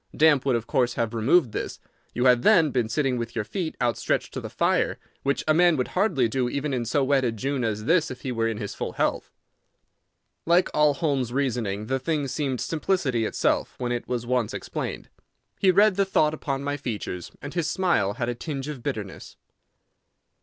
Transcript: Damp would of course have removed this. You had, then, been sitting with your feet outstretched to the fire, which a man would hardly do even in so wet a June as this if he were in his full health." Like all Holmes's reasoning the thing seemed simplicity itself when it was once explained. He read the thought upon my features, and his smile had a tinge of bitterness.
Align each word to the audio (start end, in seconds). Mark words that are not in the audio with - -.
Damp 0.17 0.47
would 0.47 0.55
of 0.55 0.65
course 0.65 0.95
have 0.95 1.13
removed 1.13 1.51
this. 1.51 1.79
You 2.15 2.25
had, 2.25 2.41
then, 2.41 2.71
been 2.71 2.89
sitting 2.89 3.17
with 3.19 3.35
your 3.35 3.45
feet 3.45 3.77
outstretched 3.79 4.33
to 4.33 4.41
the 4.41 4.49
fire, 4.49 4.97
which 5.21 5.43
a 5.47 5.53
man 5.53 5.77
would 5.77 5.89
hardly 5.89 6.27
do 6.27 6.49
even 6.49 6.73
in 6.73 6.85
so 6.85 7.03
wet 7.03 7.23
a 7.23 7.31
June 7.31 7.63
as 7.63 7.85
this 7.85 8.09
if 8.09 8.21
he 8.21 8.31
were 8.31 8.47
in 8.47 8.57
his 8.57 8.73
full 8.73 8.93
health." 8.93 9.29
Like 10.43 10.69
all 10.73 10.95
Holmes's 10.95 11.31
reasoning 11.31 11.85
the 11.85 11.99
thing 11.99 12.27
seemed 12.27 12.61
simplicity 12.61 13.25
itself 13.25 13.75
when 13.77 13.91
it 13.91 14.07
was 14.07 14.25
once 14.25 14.55
explained. 14.55 15.07
He 15.59 15.69
read 15.69 15.97
the 15.97 16.03
thought 16.05 16.33
upon 16.33 16.63
my 16.63 16.77
features, 16.77 17.31
and 17.39 17.53
his 17.53 17.69
smile 17.69 18.13
had 18.13 18.27
a 18.27 18.33
tinge 18.33 18.67
of 18.67 18.81
bitterness. 18.81 19.37